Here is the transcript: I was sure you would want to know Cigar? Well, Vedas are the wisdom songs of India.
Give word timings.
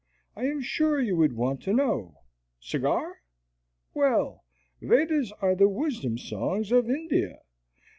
I 0.35 0.51
was 0.55 0.65
sure 0.65 0.99
you 0.99 1.15
would 1.17 1.33
want 1.33 1.61
to 1.61 1.73
know 1.73 2.21
Cigar? 2.59 3.17
Well, 3.93 4.43
Vedas 4.81 5.31
are 5.43 5.53
the 5.53 5.69
wisdom 5.69 6.17
songs 6.17 6.71
of 6.71 6.89
India. 6.89 7.43